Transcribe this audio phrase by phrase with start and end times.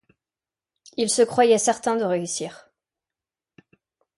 [0.97, 2.71] Ils se croyaient certains de réussir.